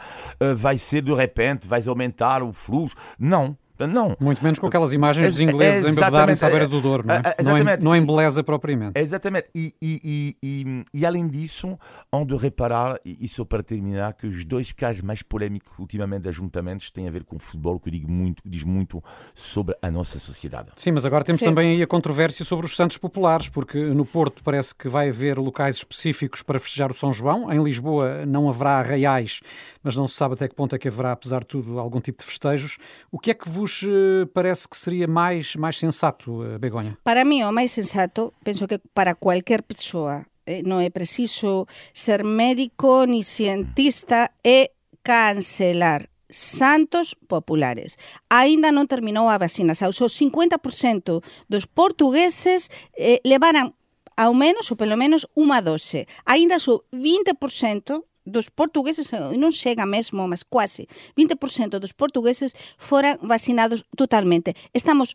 [0.57, 2.97] vai ser de repente, vais aumentar o fluxo.
[3.19, 3.59] Não.
[3.79, 4.17] Não.
[4.21, 7.23] Muito menos com aquelas imagens dos ingleses é, embebedarem-se à beira do Douro, não é?
[7.43, 8.99] Não, em, não em beleza propriamente.
[8.99, 9.49] Exatamente.
[9.55, 11.79] E, e, e, e, além disso,
[12.13, 16.29] há de reparar, e só para terminar, que os dois casos mais polémicos ultimamente de
[16.29, 19.03] ajuntamentos têm a ver com o futebol, que digo muito, diz muito
[19.35, 20.71] sobre a nossa sociedade.
[20.77, 21.47] Sim, mas agora temos Sim.
[21.47, 25.39] também aí a controvérsia sobre os Santos Populares, porque no Porto parece que vai haver
[25.39, 27.53] locais específicos para festejar o São João.
[27.53, 29.41] Em Lisboa não haverá arraiais,
[29.87, 32.19] mas não se sabe até que ponto é que haverá, apesar de tudo, algum tipo
[32.19, 32.77] de festejos.
[33.09, 36.99] O que é que vos eh, parece que seria mais, mais sensato, eh, Begonha?
[37.05, 42.27] Para mí o máis sensato, penso que para cualquier persoa eh, non é preciso ser
[42.27, 44.75] médico ni cientista, é
[45.07, 47.95] cancelar santos populares.
[48.27, 49.95] Aínda non terminou a vacinación.
[49.95, 53.79] O 50% dos portugueses eh, levaran
[54.19, 56.11] ao menos, ou pelo menos, unha dose.
[56.27, 63.87] Aínda o 20% dos portugueses, non chega mesmo, mas quase, 20% dos portugueses foran vacinados
[63.95, 64.59] totalmente.
[64.75, 65.15] Estamos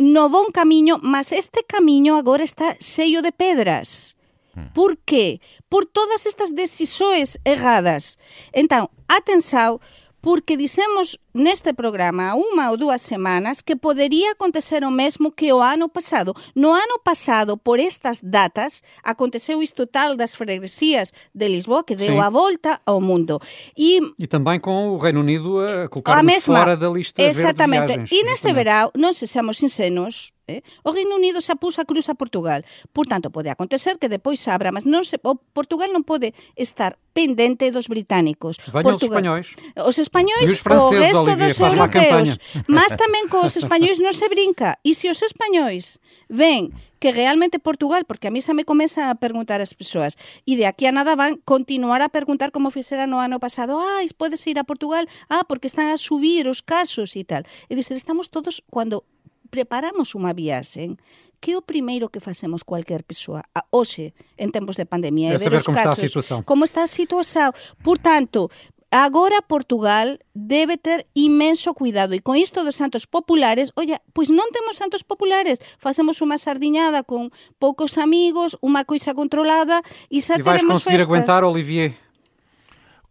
[0.00, 4.16] no bon camiño, mas este camiño agora está cheio de pedras.
[4.56, 4.72] Hmm.
[4.72, 5.40] Por qué?
[5.68, 8.16] Por todas estas decisões erradas.
[8.52, 9.80] Então, atenção,
[10.26, 15.62] porque dixemos neste programa unha ou dúas semanas que podería acontecer o mesmo que o
[15.62, 16.34] ano pasado.
[16.50, 22.18] No ano pasado, por estas datas, aconteceu isto tal das freguesias de Lisboa que deu
[22.18, 22.18] Sim.
[22.18, 23.38] a volta ao mundo.
[23.78, 27.94] E, e também com o Reino Unido a colocar-nos fora da lista Exatamente.
[27.94, 30.62] Verde de viagens, e neste verão, non se seamos sinceros, Eh?
[30.86, 32.62] O Reino Unido xa puxa a cruz a Portugal.
[32.94, 36.94] Por tanto, pode acontecer que depois abra, mas non se, o Portugal non pode estar
[37.10, 38.62] pendente dos británicos.
[38.70, 39.46] Veñan os españois.
[39.74, 42.28] Os españois, os o resto Olivier, dos europeos.
[42.70, 43.26] Mas tamén
[43.58, 44.78] españois non se brinca.
[44.86, 45.98] E se os españois
[46.30, 50.16] ven que realmente Portugal, porque a mí xa me comeza a preguntar as persoas,
[50.48, 54.00] e de aquí a nada van continuar a preguntar como fixera no ano pasado, ah,
[54.16, 57.44] podes ir a Portugal, ah, porque están a subir os casos e tal.
[57.68, 59.04] E dizer, estamos todos, cando
[59.48, 60.94] preparamos unha viaxe,
[61.40, 65.36] que é o primeiro que facemos cualquier persoa a hoxe en tempos de pandemia é,
[65.36, 66.38] é ver como casos, está a situación.
[66.42, 67.50] Como está a situación.
[67.84, 68.48] Por tanto,
[68.90, 74.48] agora Portugal debe ter imenso cuidado e con isto dos santos populares, oye, pois non
[74.54, 80.42] temos santos populares, facemos unha sardiñada con poucos amigos, unha coisa controlada e xa e
[80.42, 81.08] vais conseguir festas.
[81.10, 82.05] aguentar, Olivier?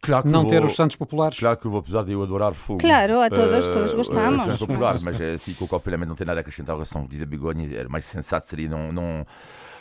[0.06, 1.40] Claro que não vou, ter os Santos Populares.
[1.40, 2.80] Claro que eu vou, apesar de eu adorar fogo.
[2.80, 4.42] Claro, a todos, uh, todos gostamos.
[4.42, 7.22] Uh, Santos Populares, mas assim, com o complemento não tem nada a acrescentar que diz
[7.22, 9.26] a Begonha, era mais sensato seria não, não,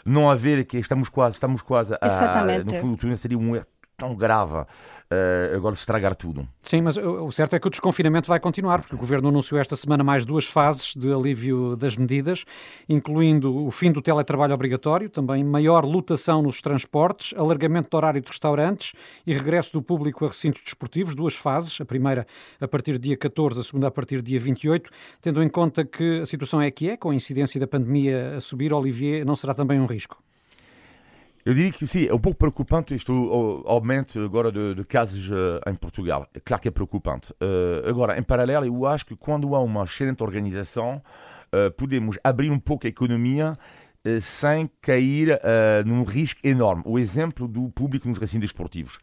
[0.04, 2.64] não haver que estamos quase, estamos quase a, Exatamente.
[2.64, 6.46] no fundo seria um erro tão grave uh, agora estragar tudo.
[6.60, 9.76] Sim, mas o certo é que o desconfinamento vai continuar, porque o Governo anunciou esta
[9.76, 12.44] semana mais duas fases de alívio das medidas,
[12.88, 18.28] incluindo o fim do teletrabalho obrigatório, também maior lotação nos transportes, alargamento do horário de
[18.28, 18.92] restaurantes
[19.26, 22.26] e regresso do público a recintos desportivos, duas fases, a primeira
[22.60, 26.26] a partir dia 14, a segunda a partir dia 28, tendo em conta que a
[26.26, 29.80] situação é que é, com a incidência da pandemia a subir, Olivier, não será também
[29.80, 30.22] um risco?
[31.44, 33.12] Eu diria que sim, é um pouco preocupante este
[33.66, 36.26] aumento agora de, de casos uh, em Portugal.
[36.32, 37.32] É claro que é preocupante.
[37.32, 41.02] Uh, agora, em paralelo, eu acho que quando há uma excelente organização,
[41.52, 43.52] uh, podemos abrir um pouco a economia
[44.20, 45.40] sem cair
[45.86, 46.82] num risco enorme.
[46.84, 48.98] O exemplo do público nos recintos esportivos.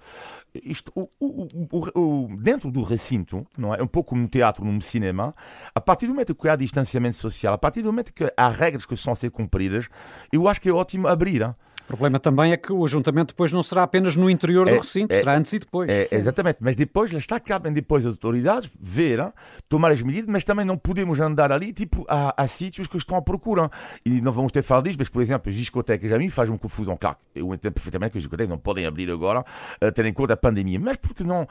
[0.54, 3.82] Isto, o, o, o, dentro do recinto, não é?
[3.82, 5.34] um pouco como no teatro, no cinema,
[5.74, 8.86] a partir do momento que há distanciamento social, a partir do momento que há regras
[8.86, 9.90] que são a ser cumpridas,
[10.32, 11.42] eu acho que é ótimo abrir.
[11.42, 11.56] Hein?
[11.92, 14.78] O problema também é que o ajuntamento depois não será apenas no interior do é,
[14.78, 15.90] recinto, é, será antes e depois.
[15.90, 19.32] É, exatamente, mas depois, lá está, cabem depois as autoridades ver,
[19.68, 23.18] tomar as medidas, mas também não podemos andar ali, tipo, há, há sítios que estão
[23.18, 23.70] à procura.
[24.06, 26.58] E não vamos ter falado disso, mas, por exemplo, as discotecas a mim faz uma
[26.58, 26.96] confusão.
[26.96, 30.34] Claro, eu entendo perfeitamente que as discotecas não podem abrir agora, uh, tendo em conta
[30.34, 31.48] a pandemia, mas por que não uh,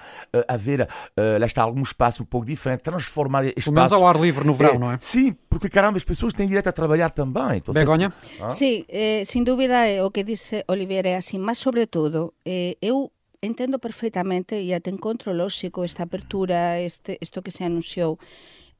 [0.48, 3.64] haver, uh, lá está, algum espaço um pouco diferente, transformar espaços...
[3.64, 4.98] Pelo menos ao ar livre no verão, é, não é?
[5.00, 7.58] Sim, porque caramba, as pessoas têm direito a trabalhar também.
[7.58, 8.12] Então, Begonha?
[8.40, 8.48] Ah?
[8.48, 12.76] Sim, eh, sem dúvida é o que dice Oliveira é así, mas sobre todo, eh,
[12.80, 13.10] eu
[13.42, 18.18] entendo perfectamente e até encontro lóxico esta apertura, este, isto que se anunciou,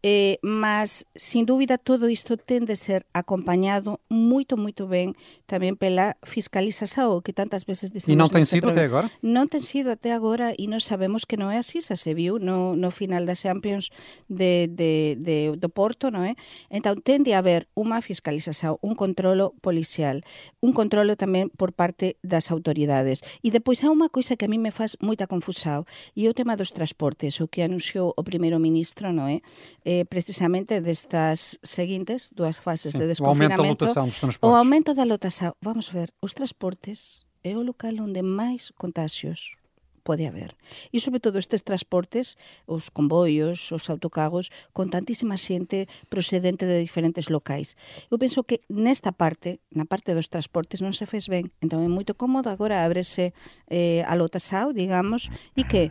[0.03, 5.13] Eh, mas, sin dúbida, todo isto ten de ser acompañado moito, moito ben
[5.45, 8.17] tamén pela fiscalización que tantas veces dicemos.
[8.17, 9.13] E non ten sido até agora?
[9.21, 12.41] Non ten sido até agora e nós sabemos que non é así, xa se viu
[12.41, 13.93] no, no final da Champions
[14.33, 16.33] de, de, de, do Porto, non é?
[16.73, 20.25] Entón, ten de haber unha fiscalización, un controlo policial,
[20.65, 23.21] un controlo tamén por parte das autoridades.
[23.45, 25.85] E depois há unha coisa que a mí me faz moita confusao
[26.17, 29.45] e é o tema dos transportes, o que anunciou o primeiro ministro, non é?
[29.91, 33.59] eh, precisamente destas seguintes dúas fases Sim, de desconfinamento.
[33.59, 34.47] O aumento da lotação dos transportes.
[34.47, 35.51] O aumento da lotação.
[35.61, 39.59] Vamos ver, os transportes é o local onde máis contagios
[40.01, 40.57] pode haber.
[40.93, 47.29] E sobre todo estes transportes, os comboios, os autocagos, con tantísima xente procedente de diferentes
[47.29, 47.75] locais.
[48.11, 51.51] Eu penso que nesta parte, na parte dos transportes, non se fez ben.
[51.59, 53.35] Entón é moito cómodo, agora abrese
[53.67, 55.91] eh, a lotasa, digamos, e que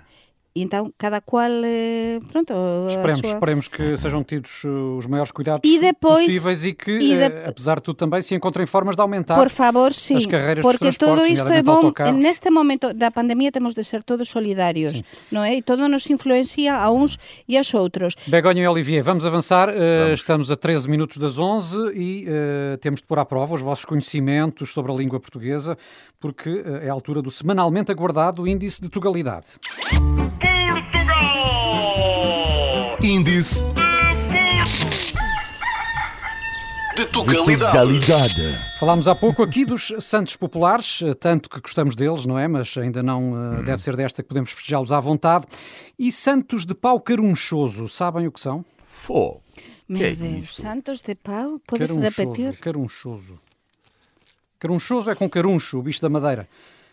[0.56, 2.54] então cada qual, eh, pronto.
[2.88, 3.30] Esperemos, sua...
[3.30, 7.48] esperemos que sejam tidos eh, os maiores cuidados e depois, possíveis e que, e de...
[7.48, 10.92] apesar de tudo, também se encontrem formas de aumentar Por favor, sim, as carreiras porque
[10.94, 11.94] todo isto é bom.
[12.14, 15.04] Neste momento da pandemia temos de ser todos solidários, sim.
[15.32, 15.58] não é?
[15.58, 18.16] E todo nos influencia a uns e aos outros.
[18.28, 19.70] Begonha e Olivier, vamos avançar.
[19.70, 20.20] Eh, vamos.
[20.20, 23.86] Estamos a 13 minutos das 11 e uh, temos de pôr à prova os vossos
[23.86, 25.78] conhecimentos sobre a língua portuguesa,
[26.20, 29.60] porque é a altura do semanalmente aguardado índice de tugalidade.
[33.40, 33.64] Índice
[36.98, 38.60] de Tugalidade.
[38.78, 42.50] Falámos há pouco aqui dos santos populares, tanto que gostamos deles, não é?
[42.50, 45.46] Mas ainda não uh, deve ser desta que podemos festejá-los à vontade.
[45.98, 48.66] E santos de pau carunchoso, sabem o que são?
[48.86, 49.40] Fô.
[49.88, 51.62] Meu é Deus, santos de pau?
[51.66, 52.58] Pode-se repetir?
[52.58, 53.40] Carunchoso.
[54.60, 56.46] Carunchoso é com caruncho, o bicho da madeira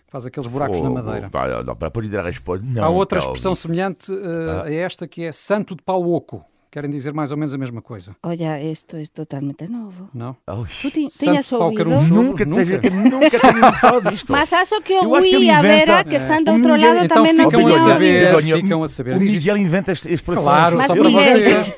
[0.09, 1.31] faz aqueles buracos na madeira.
[1.65, 2.81] Não, para poder responder.
[2.81, 6.45] Não, Há outra expressão semelhante uh, a esta que é santo de pau oco
[6.77, 8.15] querem dizer mais ou menos a mesma coisa.
[8.23, 10.11] Olha, isto é totalmente novo.
[10.13, 10.37] Não?
[10.83, 11.87] Tu tinhas ouvido?
[11.87, 14.31] Nunca, nunca, nunca tinha falado disto.
[14.31, 17.49] Mas acho que o Gui a Vera, que estão do outro lado, então também não
[17.49, 18.57] tinham ouvido.
[18.59, 19.17] Ficam a saber.
[19.17, 20.45] O Miguel inventa expressões.
[20.45, 21.73] Claro, só para vocês.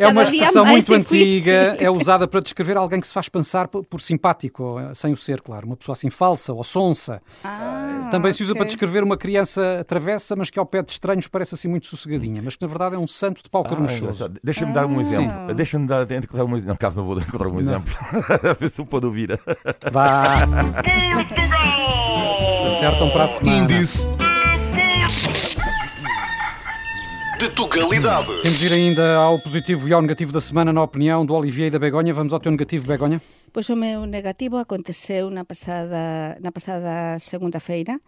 [0.00, 4.00] é uma expressão muito antiga, é usada para descrever alguém que se faz pensar por
[4.00, 5.66] simpático, sem o ser, claro.
[5.66, 7.20] Uma pessoa assim falsa ou sonsa.
[7.44, 11.28] Ah, também se usa para descrever uma criança travessa, mas que ao pé de estranhos
[11.28, 14.37] parece assim muito sossegadinha, mas que na verdade é um santo de pau ah, carunchoso.
[14.42, 15.54] Deixa-me dar um exemplo.
[15.54, 16.68] Deixa-me dar, encontrar um exemplo.
[16.68, 17.60] Não, caso não vou encontrar um não.
[17.60, 17.94] exemplo.
[18.50, 19.38] A ver se o pode ouvir.
[19.90, 20.46] Vá.
[22.66, 23.58] Acertam para a semana.
[23.58, 24.06] Índice
[27.38, 28.26] de Tugalidade.
[28.42, 31.68] Temos de ir ainda ao positivo e ao negativo da semana, na opinião do Olivier
[31.68, 32.12] e da Begonha.
[32.12, 33.22] Vamos ao teu negativo, Begonha.
[33.52, 38.00] Pois o meu negativo aconteceu na passada, na passada segunda-feira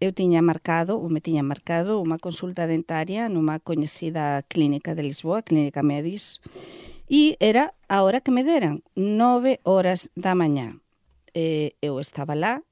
[0.00, 5.44] eu tiña marcado, ou me tiña marcado, unha consulta dentaria nunha coñecida clínica de Lisboa,
[5.44, 6.40] Clínica Medis,
[7.06, 10.80] e era a hora que me deran, nove horas da mañá.
[11.36, 12.64] E eu estaba lá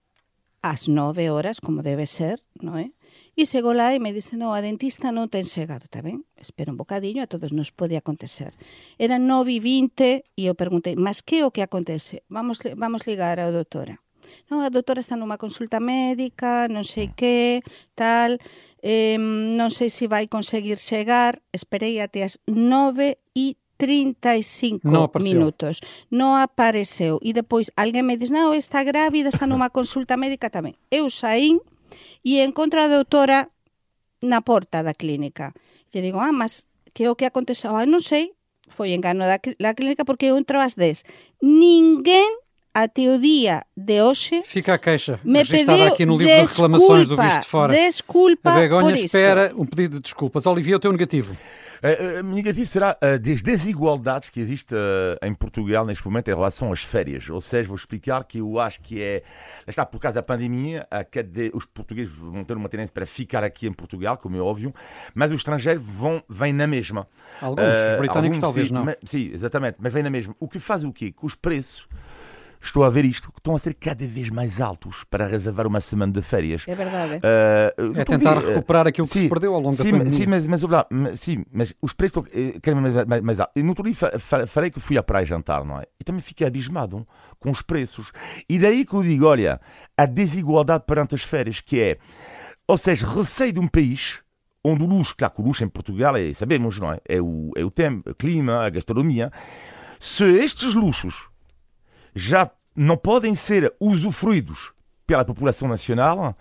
[0.62, 2.91] ás nove horas, como debe ser, non é?
[3.38, 6.27] E chegou lá e me disse, non, a dentista non ten chegado, está ben?
[6.35, 8.57] Espera un bocadiño, a todos nos pode acontecer.
[8.99, 12.27] Era nove e vinte e eu perguntei, mas que o que acontece?
[12.27, 14.03] Vamos, vamos ligar ao doutora
[14.49, 17.61] non, a doutora está nunha consulta médica, non sei que,
[17.93, 18.41] tal,
[18.81, 25.11] eh, non sei se si vai conseguir chegar, esperei até as 9 e 35 no
[25.19, 25.83] minutos.
[26.11, 27.19] Non apareceu.
[27.19, 30.79] E depois alguén me diz, non, está grávida, está nunha consulta médica tamén.
[30.95, 31.59] Eu saín
[32.23, 33.51] e encontro a doutora
[34.23, 35.51] na porta da clínica.
[35.91, 37.75] E digo, ah, mas que o que aconteceu?
[37.75, 38.38] Ah, non sei,
[38.71, 41.43] foi engano da, da clínica porque eu entro ás 10.
[41.43, 42.27] Ninguén
[42.83, 47.09] até o dia de hoje Fica a queixa me registada aqui no livro de reclamações
[47.09, 47.73] do desculpa, Visto de Fora.
[47.73, 49.05] Desculpa A Begonha isto.
[49.07, 50.47] espera um pedido de desculpas.
[50.47, 51.37] Olivia, o teu negativo.
[51.79, 56.35] Uh, uh, negativo será uh, das desigualdades que existem uh, em Portugal neste momento em
[56.35, 57.29] relação às férias.
[57.31, 59.23] Ou seja, vou explicar que eu acho que é.
[59.67, 61.05] Está por causa da pandemia, a
[61.55, 64.75] os portugueses vão ter uma tendência para ficar aqui em Portugal, como é óbvio,
[65.14, 67.07] mas os estrangeiros vão, vêm na mesma.
[67.41, 68.85] Alguns, os britânicos alguns, talvez sim, não.
[68.85, 70.35] Mas, sim, exatamente, mas vêm na mesma.
[70.41, 71.12] O que faz o quê?
[71.12, 71.87] Que os preços.
[72.61, 75.81] Estou a ver isto, que estão a ser cada vez mais altos para reservar uma
[75.81, 76.64] semana de férias.
[76.66, 77.14] É verdade.
[77.16, 80.11] Uh, É tentar recuperar aquilo que se perdeu ao longo da sim, pandemia.
[80.12, 83.23] Sim, mas, mas, lá, mas- sim, mas os preços estão eh, cada vez mais, mais,
[83.23, 83.53] mais altos.
[83.57, 85.85] E no outro dia fa- fa- falei que fui à praia jantar, não é?
[86.01, 87.07] E também fiquei abismado
[87.38, 88.11] com os preços.
[88.49, 89.61] E daí que eu digo, olha,
[89.97, 91.99] a desigualdade perante as férias, que é,
[92.66, 94.18] ou seja, receio de um país
[94.64, 96.99] onde o luxo, claro que o luxo em Portugal, é, sabemos, não é?
[97.09, 99.31] É o, é o tempo, o clima, a gastronomia.
[100.01, 101.29] Se estes luxos
[102.18, 104.72] já não podem ser usufruídos
[105.07, 106.37] pela população nacional,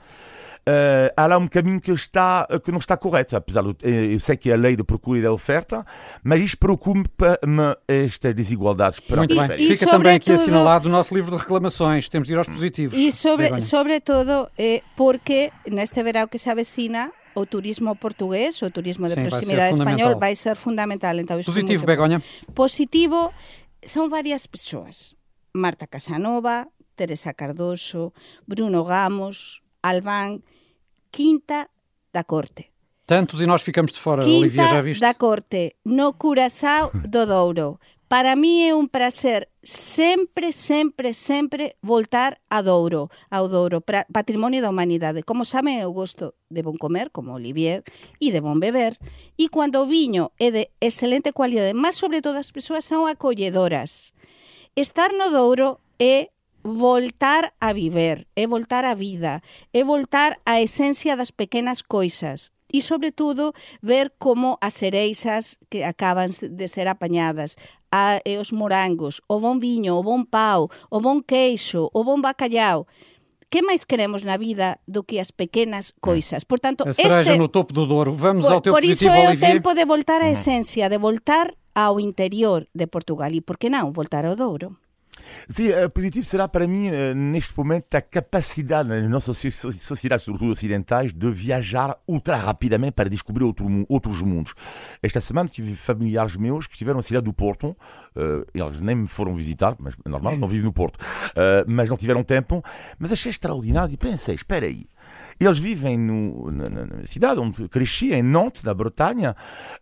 [0.65, 3.35] eh, há lá um caminho que, está, que não está correto.
[3.37, 5.85] Apesar de eh, eu sei que é a lei de procura e da oferta,
[6.23, 9.57] mas isto preocupa-me estas desigualdades para Muito bem.
[9.61, 12.09] E Fica também aqui sobretudo- assinalado o nosso livro de reclamações.
[12.09, 12.97] Temos de ir aos positivos.
[12.97, 13.61] E sobre, Begonha.
[13.61, 19.11] sobre todo eh, porque neste verão que se avecina o turismo portugués, o turismo de
[19.11, 19.99] Sim, vai proximidade fundamental.
[19.99, 21.17] español vai ser fundamental.
[21.19, 22.21] Então, é Positivo, Begonha.
[22.53, 23.31] Positivo
[23.85, 25.15] são várias pessoas.
[25.53, 28.13] Marta Casanova, Teresa Cardoso,
[28.45, 30.41] Bruno Gamos, Albán,
[31.11, 31.69] Quinta
[32.11, 32.71] da Corte.
[33.05, 35.01] Tantos e nós ficamos de fora, Olivia, já Quinta viste?
[35.01, 37.79] da Corte, no Curaçao do Douro.
[38.07, 44.61] Para mí é un prazer sempre, sempre, sempre voltar a Douro, ao Douro, pra, patrimonio
[44.61, 45.23] da humanidade.
[45.23, 47.83] Como saben, eu gosto de bon comer, como Olivier,
[48.17, 48.97] e de bon beber.
[49.37, 54.13] E cando o viño é de excelente cualidade, mas sobre todo as persoas son acolledoras.
[54.77, 56.29] Estar no Douro é
[56.61, 59.41] voltar a viver, é voltar á vida,
[59.73, 65.81] é voltar á esencia das pequenas coisas e, sobre todo, ver como as cereixas que
[65.81, 67.57] acaban de ser apañadas,
[67.89, 72.21] a, e os morangos, o bon viño, o bon pau, o bon queixo, o bon
[72.21, 72.85] bacalhau.
[73.49, 76.45] Que máis queremos na vida do que as pequenas coisas?
[76.45, 78.13] Por tanto, A este, no topo do Douro.
[78.13, 79.57] Vamos por, ao teu por iso positivo, é o Olivier.
[79.57, 83.91] tempo de voltar á esencia, de voltar ao interior de Portugal e, por que non,
[83.93, 84.73] voltar ao Douro.
[85.49, 90.23] Sim, eh, positivo será para mim, eh, neste momento, a capacidade nas nossas soci- sociedades,
[90.25, 94.53] sobretudo ocidentais, de viajar ultra rapidamente para descobrir outro outros mundos.
[95.01, 97.75] Esta semana tive familiares meus que estiveram na cidade do Porto,
[98.15, 100.97] eh, eles nem me foram visitar, mas é normal, não vivem no Porto,
[101.35, 102.63] eh, mas não tiveram tempo,
[102.97, 104.85] mas achei extraordinário e pensei, espera aí,
[105.39, 109.35] eles vivem no- na, na- cidade onde cresci, em Nantes, na Bretanha,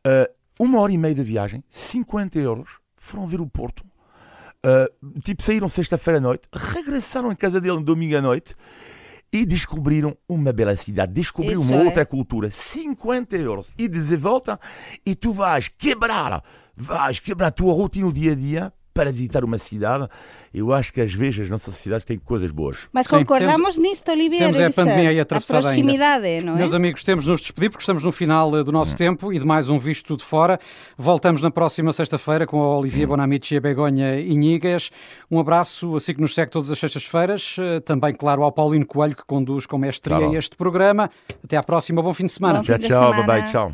[0.05, 3.83] eh, uma hora e meia de viagem, 50 euros, foram ver o Porto.
[4.65, 8.55] Uh, tipo, saíram sexta-feira à noite, regressaram em casa dele no domingo à noite
[9.31, 11.85] e descobriram uma bela cidade, descobriram Isso uma é.
[11.85, 12.49] outra cultura.
[12.49, 13.73] 50 euros.
[13.77, 14.59] E de volta,
[15.05, 16.43] e tu vais quebrar,
[16.75, 20.07] vais quebrar a tua rotina no dia a dia para visitar uma cidade.
[20.53, 22.77] Eu acho que às vezes as nossas cidades têm coisas boas.
[22.93, 25.81] Mas Sim, concordamos nisto, Olivier, temos é a pandemia aí atravessada ainda.
[25.83, 26.59] proximidade, não é?
[26.59, 29.37] Meus amigos, temos de nos despedir porque estamos no final eh, do nosso tempo e
[29.37, 30.57] de mais um Visto de Fora.
[30.97, 34.89] Voltamos na próxima sexta-feira com a Olivia Bonamici e a Begonha Inhigas.
[35.29, 37.57] Um abraço, assim que nos segue todas as sextas-feiras.
[37.59, 41.09] Eh, Também, claro, ao Paulino Coelho, que conduz com mestria Tá este programa.
[41.43, 42.59] Até à próxima, bom fim de semana.
[42.59, 43.27] Bom Tchau, tchau, semana.
[43.27, 43.73] bye bye, tchau.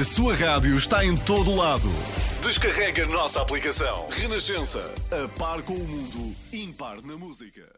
[0.00, 1.90] A sua rádio está em todo lado.
[2.44, 4.06] Descarrega a nossa aplicação.
[4.10, 4.94] Renascença.
[5.10, 7.73] A par com o mundo, impar na música.